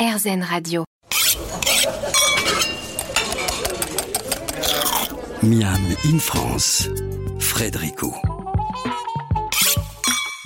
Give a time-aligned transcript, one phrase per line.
[0.00, 0.84] RZN Radio.
[5.42, 6.88] Miam in France,
[7.38, 8.14] Frédérico.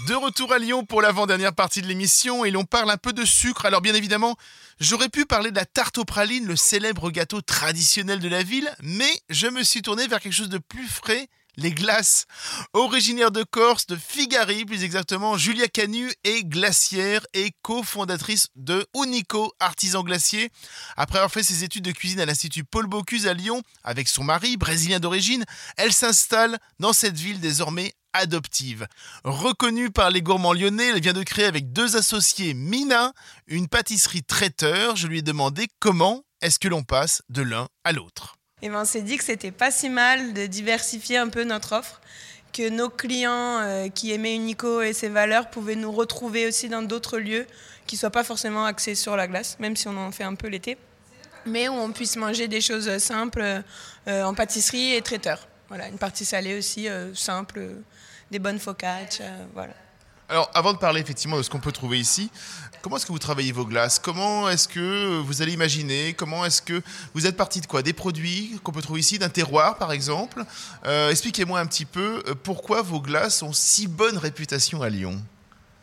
[0.08, 3.24] De retour à Lyon pour l'avant-dernière partie de l'émission et l'on parle un peu de
[3.24, 3.64] sucre.
[3.64, 4.34] Alors bien évidemment,
[4.80, 8.68] j'aurais pu parler de la tarte aux pralines, le célèbre gâteau traditionnel de la ville,
[8.82, 12.26] mais je me suis tourné vers quelque chose de plus frais les glaces.
[12.72, 19.52] Originaire de Corse, de Figari plus exactement, Julia Canu est glacière et cofondatrice de Unico
[19.60, 20.50] Artisan Glacier.
[20.96, 24.24] Après avoir fait ses études de cuisine à l'Institut Paul Bocuse à Lyon, avec son
[24.24, 25.44] mari, brésilien d'origine,
[25.76, 28.86] elle s'installe dans cette ville désormais adoptive.
[29.24, 33.12] Reconnue par les gourmands lyonnais, elle vient de créer avec deux associés Mina
[33.46, 34.96] une pâtisserie traiteur.
[34.96, 38.36] Je lui ai demandé comment est-ce que l'on passe de l'un à l'autre.
[38.64, 41.72] Et ben, on s'est dit que c'était pas si mal de diversifier un peu notre
[41.74, 42.00] offre,
[42.54, 46.80] que nos clients euh, qui aimaient Unico et ses valeurs pouvaient nous retrouver aussi dans
[46.80, 47.46] d'autres lieux
[47.86, 50.48] qui soient pas forcément axés sur la glace, même si on en fait un peu
[50.48, 50.78] l'été,
[51.44, 53.44] mais où on puisse manger des choses simples
[54.08, 55.46] euh, en pâtisserie et traiteur.
[55.68, 57.60] Voilà, une partie salée aussi euh, simple,
[58.30, 59.74] des bonnes focaccia, voilà.
[60.28, 62.30] Alors, avant de parler effectivement de ce qu'on peut trouver ici,
[62.80, 63.98] comment est-ce que vous travaillez vos glaces?
[63.98, 66.14] Comment est-ce que vous allez imaginer?
[66.14, 66.80] Comment est-ce que
[67.12, 67.82] vous êtes parti de quoi?
[67.82, 70.42] Des produits qu'on peut trouver ici, d'un terroir par exemple?
[70.86, 75.20] Euh, Expliquez-moi un petit peu euh, pourquoi vos glaces ont si bonne réputation à Lyon?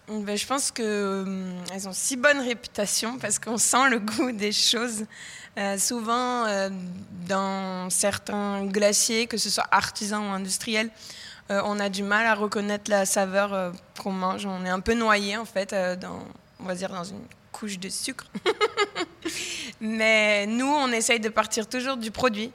[0.09, 4.51] Ben, je pense qu'elles euh, ont si bonne réputation parce qu'on sent le goût des
[4.51, 5.05] choses.
[5.77, 6.47] souvent,
[7.27, 10.89] dans certains glaciers, que ce soit artisans ou industriels,
[11.51, 13.71] euh, on a du mal à reconnaître la saveur euh,
[14.01, 14.45] qu'on mange.
[14.45, 16.23] On est un peu noyé en fait euh, dans,
[16.59, 17.21] on va dire dans une
[17.51, 18.25] couche de sucre.
[19.81, 22.53] Mais nous, on essaye de partir toujours du produit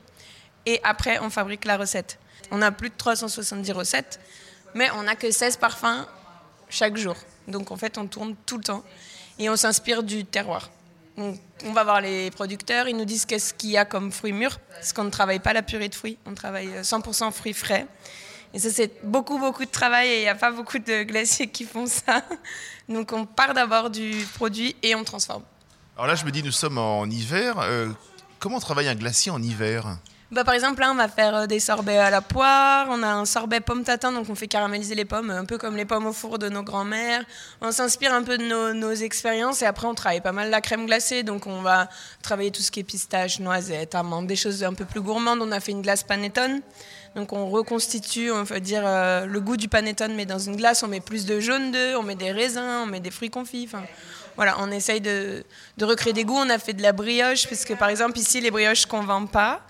[0.64, 2.18] et après on fabrique la recette.
[2.50, 4.20] On a plus de 370 recettes,
[4.72, 6.06] mais on n'a que 16 parfums
[6.68, 7.16] chaque jour.
[7.48, 8.84] Donc en fait, on tourne tout le temps
[9.40, 10.70] et on s'inspire du terroir.
[11.16, 14.60] on va voir les producteurs, ils nous disent qu'est-ce qu'il y a comme fruits mûrs,
[14.70, 17.88] parce qu'on ne travaille pas la purée de fruits, on travaille 100% fruits frais.
[18.56, 21.46] Et ça, c'est beaucoup, beaucoup de travail et il n'y a pas beaucoup de glaciers
[21.46, 22.22] qui font ça.
[22.88, 25.42] Donc, on part d'abord du produit et on transforme.
[25.94, 27.58] Alors là, je me dis, nous sommes en hiver.
[27.58, 27.90] Euh,
[28.38, 29.98] comment on travaille un glacier en hiver?
[30.32, 32.86] Bah, par exemple, là, on va faire euh, des sorbets à la poire.
[32.88, 35.76] On a un sorbet pomme tatin, donc on fait caraméliser les pommes, un peu comme
[35.76, 37.24] les pommes au four de nos grands-mères.
[37.60, 40.62] On s'inspire un peu de nos, nos, expériences et après, on travaille pas mal la
[40.62, 41.24] crème glacée.
[41.24, 41.90] Donc, on va
[42.22, 45.42] travailler tout ce qui est pistache, noisette, amande, des choses un peu plus gourmandes.
[45.42, 46.62] On a fait une glace panettone.
[47.16, 50.82] Donc on reconstitue, on va dire, euh, le goût du panettone, mais dans une glace,
[50.82, 53.66] on met plus de jaune d'œuf, on met des raisins, on met des fruits confits.
[54.36, 55.42] voilà, on essaye de,
[55.80, 56.36] recréer des goûts.
[56.36, 59.24] On a fait de la brioche, parce que par exemple, ici, les brioches qu'on vend
[59.24, 59.62] pas,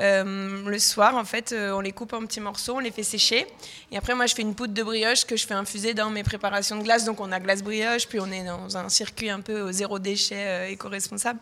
[0.00, 3.02] euh, le soir, en fait, euh, on les coupe en petits morceaux, on les fait
[3.02, 3.46] sécher.
[3.92, 6.22] Et après, moi, je fais une poudre de brioche que je fais infuser dans mes
[6.22, 7.04] préparations de glace.
[7.04, 9.98] Donc on a glace brioche, puis on est dans un circuit un peu au zéro
[9.98, 11.38] déchet éco-responsable.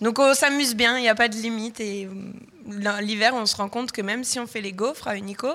[0.00, 1.80] Donc on s'amuse bien, il n'y a pas de limite.
[1.80, 5.16] Et euh, l'hiver, on se rend compte que même si on fait les gaufres à
[5.16, 5.48] Unico,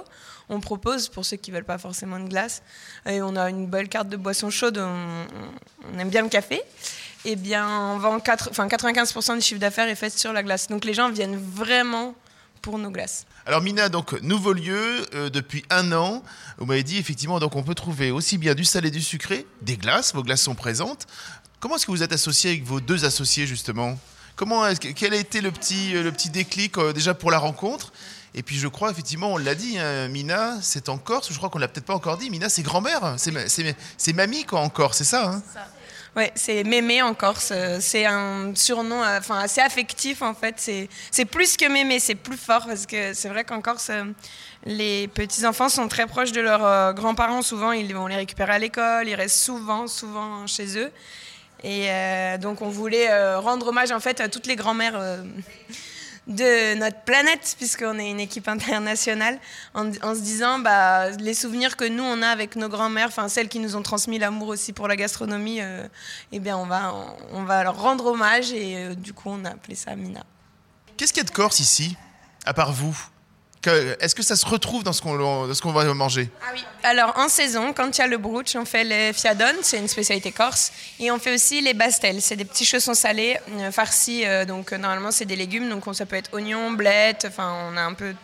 [0.50, 2.64] on propose pour ceux qui veulent pas forcément de glace.
[3.06, 6.62] Et on a une belle carte de boisson chaude, on, aime bien le café.
[7.24, 10.42] Et eh bien, on vend 4, enfin 95% du chiffre d'affaires est fait sur la
[10.42, 10.68] glace.
[10.68, 12.16] Donc les gens viennent vraiment
[12.64, 13.28] pour nos glaces.
[13.46, 16.24] Alors Mina, donc nouveau lieu euh, depuis un an.
[16.58, 19.78] Vous m'avez dit effectivement, donc on peut trouver aussi bien du salé, du sucré, des
[19.78, 20.16] glaces.
[20.16, 21.06] Vos glaces sont présentes.
[21.60, 24.00] Comment est-ce que vous êtes associé avec vos deux associés justement?
[24.36, 24.64] Comment
[24.96, 27.92] quel a été le petit, euh, le petit déclic euh, déjà pour la rencontre?
[28.34, 31.32] Et puis je crois effectivement, on l'a dit, hein, Mina, c'est en Corse.
[31.32, 32.30] Je crois qu'on l'a peut-être pas encore dit.
[32.30, 35.44] Mina, c'est grand-mère, c'est mamie quoi en Corse, c'est ça, hein?
[36.14, 37.54] Oui, c'est Mémé en Corse.
[37.80, 40.56] C'est un surnom enfin, assez affectif en fait.
[41.10, 44.04] C'est plus que Mémé, c'est plus fort parce que c'est vrai qu'en Corse, euh,
[44.66, 47.42] les petits-enfants sont très proches de leurs grands-parents.
[47.42, 50.92] Souvent, ils vont les récupérer à l'école, ils restent souvent, souvent chez eux.
[51.64, 55.24] Et euh, donc on voulait euh, rendre hommage en fait à toutes les grand-mères euh,
[56.28, 59.40] de notre planète, puisqu'on est une équipe internationale,
[59.74, 63.50] en, se disant bah, les souvenirs que nous on a avec nos grand-mères, enfin celles
[63.50, 65.60] qui nous ont transmis l'amour aussi pour la gastronomie,
[66.32, 66.94] eh bien on va,
[67.32, 70.24] on, va leur rendre hommage et du coup on a appelé ça Mina.
[70.96, 71.96] Qu'est-ce qu'il y a de Corse ici,
[72.46, 72.96] à part vous?
[73.68, 76.30] Est-ce que ça se retrouve dans ce qu'on va manger?
[76.42, 76.64] Ah oui.
[76.84, 79.88] Alors en saison, quand il y a le brooch, on fait les fiadones, c'est une
[79.88, 84.26] spécialité corse, et on fait aussi les bastels, c'est des petits chaussons salés euh, farcis.
[84.26, 87.78] Euh, donc euh, normalement c'est des légumes, donc ça peut être oignons, blettes, enfin on
[87.78, 88.16] a un peu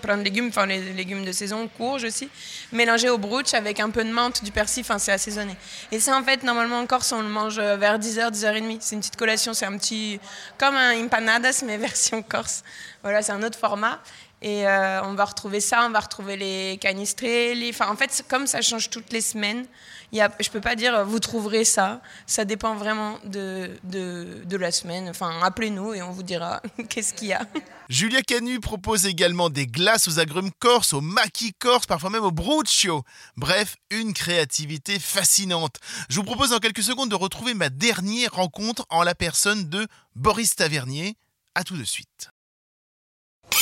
[0.00, 2.30] plein de légumes, enfin les légumes de saison, courges aussi,
[2.72, 5.54] mélangés au brooch avec un peu de menthe, du persil, enfin c'est assaisonné.
[5.92, 8.78] Et ça en fait normalement en Corse on le mange vers 10h, 10h30.
[8.80, 10.20] C'est une petite collation, c'est un petit
[10.56, 12.62] comme un empanadas mais version corse.
[13.02, 14.00] Voilà, c'est un autre format.
[14.42, 17.54] Et euh, on va retrouver ça, on va retrouver les canistrés.
[17.54, 17.70] Les...
[17.70, 19.66] Enfin, en fait, comme ça change toutes les semaines,
[20.12, 20.30] y a...
[20.38, 22.02] je ne peux pas dire vous trouverez ça.
[22.26, 25.08] Ça dépend vraiment de, de, de la semaine.
[25.08, 27.46] Enfin, appelez-nous et on vous dira qu'est-ce qu'il y a.
[27.88, 32.32] Julia Canu propose également des glaces aux agrumes corse, au maquis corse, parfois même au
[32.32, 33.04] bruccio.
[33.36, 35.76] Bref, une créativité fascinante.
[36.10, 39.86] Je vous propose en quelques secondes de retrouver ma dernière rencontre en la personne de
[40.14, 41.14] Boris Tavernier.
[41.54, 42.28] A tout de suite.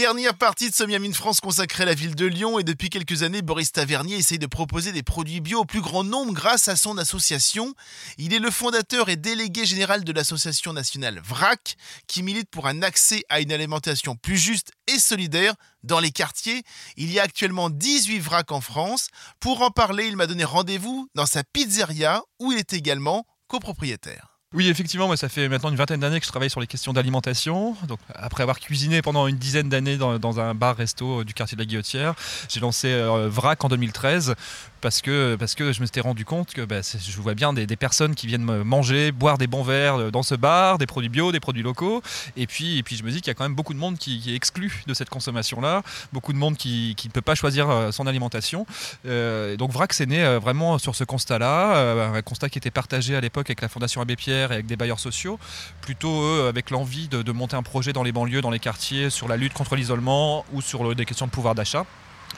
[0.00, 3.22] Dernière partie de ce Miami France consacrée à la ville de Lyon et depuis quelques
[3.22, 6.76] années, Boris Tavernier essaye de proposer des produits bio au plus grand nombre grâce à
[6.76, 7.74] son association.
[8.16, 11.76] Il est le fondateur et délégué général de l'association nationale VRAC
[12.06, 15.52] qui milite pour un accès à une alimentation plus juste et solidaire
[15.82, 16.62] dans les quartiers.
[16.96, 19.08] Il y a actuellement 18 VRAC en France.
[19.38, 24.29] Pour en parler, il m'a donné rendez-vous dans sa pizzeria où il est également copropriétaire.
[24.52, 26.92] Oui, effectivement, moi, ça fait maintenant une vingtaine d'années que je travaille sur les questions
[26.92, 27.76] d'alimentation.
[27.86, 31.66] Donc, après avoir cuisiné pendant une dizaine d'années dans, un bar-resto du quartier de la
[31.66, 32.16] Guillotière,
[32.48, 34.34] j'ai lancé euh, VRAC en 2013
[34.80, 37.66] parce que, parce que je me suis rendu compte que bah, je vois bien des,
[37.76, 41.32] personnes qui viennent manger, boire des bons verres euh, dans ce bar, des produits bio,
[41.32, 42.02] des produits locaux.
[42.36, 43.98] Et puis, et puis je me dis qu'il y a quand même beaucoup de monde
[43.98, 45.82] qui, est exclu de cette consommation-là,
[46.12, 48.66] beaucoup de monde qui, ne peut pas choisir euh, son alimentation.
[49.06, 53.20] Euh, donc VRAC, c'est né vraiment sur ce constat-là, un constat qui était partagé à
[53.20, 55.38] l'époque avec la Fondation Abbé Pierre et avec des bailleurs sociaux,
[55.80, 59.28] plutôt eux avec l'envie de, monter un projet dans les banlieues, dans les quartiers, sur
[59.28, 61.86] la lutte contre l'isolement ou sur des questions de pouvoir d'achat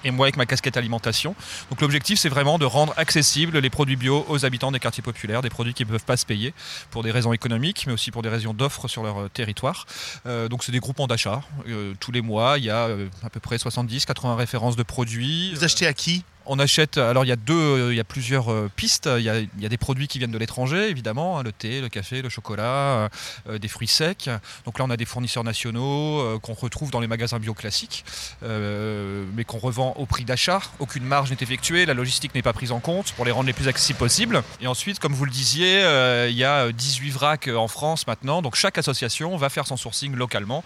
[0.04, 1.34] et moi avec ma casquette alimentation.
[1.70, 5.42] Donc l'objectif c'est vraiment de rendre accessibles les produits bio aux habitants des quartiers populaires,
[5.42, 6.54] des produits qui ne peuvent pas se payer
[6.90, 9.86] pour des raisons économiques mais aussi pour des raisons d'offres sur leur euh, territoire.
[10.26, 11.42] Euh, donc c'est des groupements d'achat.
[11.68, 12.88] Euh, tous les mois il y a
[13.22, 15.54] à peu près 70-80 références de produits.
[15.54, 16.24] Vous achetez à qui?
[16.46, 19.08] On achète, alors il y a deux, euh, il y a plusieurs euh, pistes.
[19.18, 22.22] Il y a, des produits qui viennent de l'étranger, évidemment, hein, le thé, le café,
[22.22, 23.08] le chocolat,
[23.48, 24.28] euh, des fruits secs.
[24.64, 28.04] Donc là, on a des fournisseurs nationaux qu'on retrouve dans les magasins bio classiques,
[28.42, 30.60] mais qu'on revend au prix d'achat.
[30.78, 33.52] Aucune marge n'est effectuée, la logistique n'est pas prise en compte pour les rendre les
[33.52, 34.42] plus accessibles possibles.
[34.60, 35.80] Et ensuite, comme vous le disiez,
[36.28, 38.42] il y a 18 vracs en France maintenant.
[38.42, 40.64] Donc chaque association va faire son sourcing localement.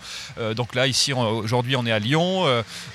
[0.54, 2.44] donc là, ici, aujourd'hui, on est à Lyon.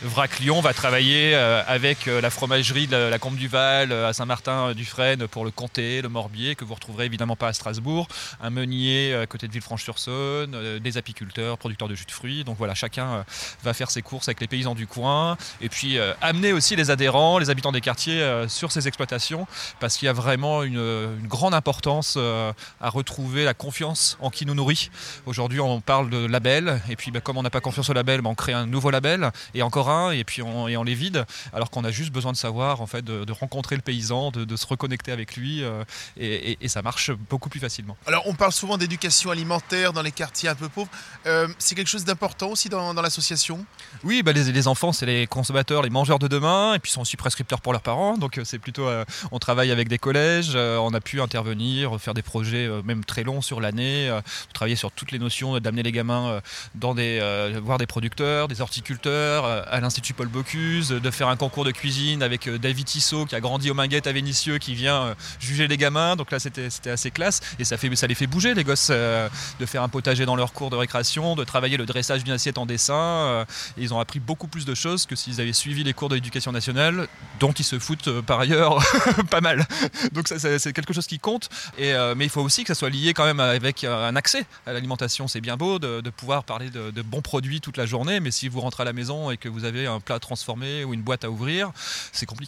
[0.02, 5.28] Vrac Lyon va travailler avec la fromagerie de la, Combe du Val euh, à Saint-Martin-du-Frêne
[5.28, 8.08] pour le Comté, le Morbier, que vous retrouverez évidemment pas à Strasbourg,
[8.42, 12.46] un meunier euh, à côté de Villefranche-sur-Saône, euh, des apiculteurs, producteurs de jus de fruits.
[12.46, 13.26] Donc voilà, chacun
[13.64, 17.40] va faire ses courses avec les paysans du coin et puis amener aussi les adhérents,
[17.40, 19.48] les habitants des quartiers sur ces exploitations
[19.80, 24.56] parce qu'il y a vraiment une, grande importance à retrouver la confiance en qui nous
[24.56, 24.90] nourrit.
[25.26, 28.22] Aujourd'hui, on parle de label et puis bah, comme on n'a pas confiance au label,
[28.22, 31.26] bah, on crée un nouveau label et encore un et puis et on les vide
[31.54, 34.68] alors qu'on a juste besoin de savoir en fait, de, rencontrer le paysan, de, se
[34.68, 35.84] reconnecter avec lui, euh,
[36.18, 37.98] et, ça marche beaucoup plus facilement.
[38.06, 40.90] Alors, on parle souvent d'éducation alimentaire dans les quartiers un peu pauvres.
[41.26, 43.66] Euh, c'est quelque chose d'important aussi dans, l'association?
[44.04, 47.18] Oui, bah, les, enfants, c'est les consommateurs, les mangeurs de demain, et puis sont aussi
[47.18, 48.18] prescripteurs pour leurs parents.
[48.18, 48.88] Donc, euh, c'est plutôt,
[49.32, 53.42] on travaille avec des collèges, on a pu intervenir, faire des projets même très longs
[53.42, 54.12] sur l'année,
[54.54, 56.42] travailler sur toutes les notions, d'amener les gamins
[56.76, 57.20] dans des,
[57.64, 62.24] voir des producteurs, des horticulteurs, à l'Institut Paul Bocuse, de faire un concours de cuisine
[62.24, 65.78] avec David Tissot qui a grandi au Minguette à Vénissieux qui vient euh, juger les
[65.78, 66.16] gamins.
[66.16, 67.42] Donc là, c'était assez classe.
[67.60, 70.54] Et ça, ça les fait bouger, les gosses, euh, de faire un potager dans leur
[70.54, 72.94] cours de récréation, de travailler le dressage d'une assiette en dessin.
[72.94, 73.46] Euh,
[73.78, 76.52] ils ont appris beaucoup plus de choses que s'ils avaient suivi les cours de l'éducation
[76.52, 77.08] nationale,
[77.40, 78.84] dont ils se foutent par ailleurs
[79.30, 79.68] pas mal.
[80.12, 81.50] Donc c'est quelque chose qui compte.
[81.78, 84.74] Et, mais il faut aussi que ça soit lié quand même avec un accès à
[84.74, 85.28] l'alimentation.
[85.28, 88.48] C'est bien beau de, pouvoir parler de, de, bons produits toute la journée, mais si
[88.48, 91.24] vous rentrez à la maison et que vous avez un plat transformé ou une boîte
[91.24, 91.72] à ouvrir,
[92.12, 92.41] c'est compliqué.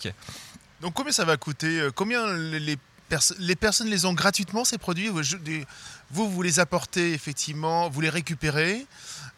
[0.81, 2.77] Donc combien ça va coûter euh, Combien les,
[3.39, 5.10] les personnes les ont gratuitement ces produits
[6.12, 8.86] Vous, vous les apportez effectivement, vous les récupérez.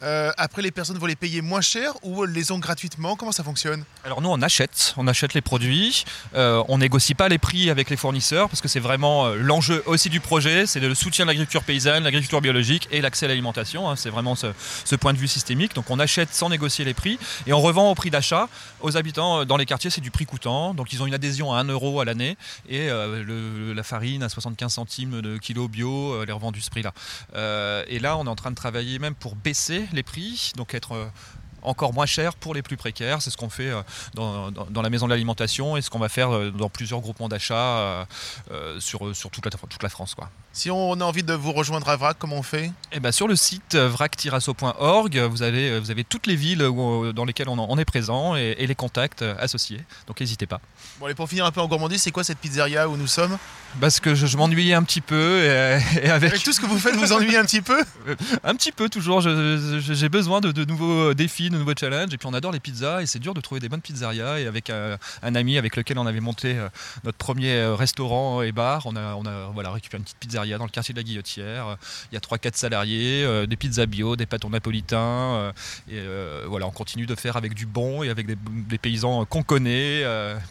[0.04, 3.44] Euh, après, les personnes vont les payer moins cher ou les ont gratuitement Comment ça
[3.44, 3.84] fonctionne?
[4.04, 6.04] Alors nous, on achète, on achète les produits.
[6.36, 9.82] Euh, on négocie pas les prix avec les fournisseurs parce que c'est vraiment euh, l'enjeu
[9.86, 13.90] aussi du projet, c'est le soutien de l'agriculture paysanne, l'agriculture biologique et l'accès à l'alimentation.
[13.90, 13.96] Hein.
[13.96, 15.74] c'est vraiment ce, point de vue systémique.
[15.74, 17.18] Donc on achète sans négocier les prix
[17.48, 18.50] et on revend au prix d'achat
[18.82, 19.90] aux habitants dans les quartiers.
[19.90, 20.74] C'est du prix coûtant.
[20.74, 22.38] Donc ils ont une adhésion à 1 euro à l'année
[22.70, 22.90] et
[23.74, 26.94] la farine à 75 centimes de kilo bio, elle est revendue ce prix-là.
[27.88, 30.94] et là, on est en train de travailler même pour baisser les prix, donc être
[30.94, 31.06] euh,
[31.66, 33.22] encore moins cher pour les plus précaires.
[33.22, 33.72] C'est ce qu'on fait
[34.14, 38.08] dans, dans, la maison de l'alimentation et ce qu'on va faire dans plusieurs groupements d'achat
[38.80, 40.16] sur, sur toute, la, toute la France.
[40.16, 40.30] Quoi.
[40.54, 42.72] Si on a envie de vous rejoindre à VRAC, comment on fait?
[42.92, 47.50] Eh ben, Sur le site vrac-asso.org, vous avez, vous avez toutes les villes dans lesquelles
[47.50, 49.82] on, est présent et, et les contacts associés.
[50.08, 50.62] Donc n'hésitez pas.
[51.00, 53.38] Bon, allez, pour finir un peu en gourmandise, c'est quoi cette pizzeria où nous sommes?
[53.82, 56.42] Parce que je, m'ennuyais un petit peu et, avec...
[56.42, 57.84] tout ce que vous faites, vous ennuyez un petit peu?
[58.44, 59.22] Un petit peu toujours.
[59.22, 62.14] J'ai besoin de, nouveaux défis, de nouveaux challenges.
[62.14, 64.40] Et puis on adore les pizzas et c'est dur de trouver des bonnes pizzerias.
[64.40, 64.98] Et avec un,
[65.36, 66.70] ami avec lequel on avait monté euh,
[67.04, 70.58] notre premier euh, restaurant et bar, on a, on a voilà, récupéré une petite pizzeria
[70.58, 71.78] dans le quartier de la Guillotière.
[72.12, 75.54] Il y a 3-4 salariés, euh, des pizzas bio, des pâtons napolitains.
[75.90, 76.02] et
[76.48, 80.04] voilà, on continue de faire avec du bon et avec des, des paysans qu'on connaît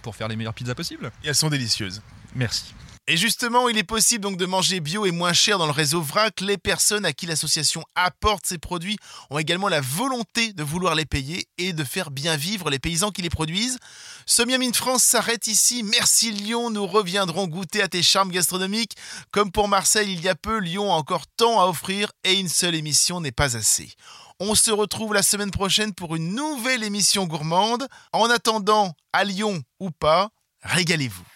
[0.02, 1.10] pour faire les meilleures pizzas possibles.
[1.22, 2.02] Et elles sont délicieuses.
[2.34, 2.74] Merci.
[3.06, 6.00] Et justement, il est possible donc de manger bio et moins cher dans le réseau
[6.00, 6.40] VRAC.
[6.40, 8.96] Les personnes à qui l'association apporte ces produits
[9.28, 13.10] ont également la volonté de vouloir les payer et de faire bien vivre les paysans
[13.10, 13.78] qui les produisent.
[14.24, 15.82] Ce in France s'arrête ici.
[15.82, 18.96] Merci Lyon, nous reviendrons goûter à tes charmes gastronomiques.
[19.32, 22.48] Comme pour Marseille il y a peu, Lyon a encore tant à offrir et une
[22.48, 23.92] seule émission n'est pas assez.
[24.40, 27.86] On se retrouve la semaine prochaine pour une nouvelle émission gourmande.
[28.12, 30.30] En attendant, à Lyon ou pas,
[30.62, 31.33] régalez-vous.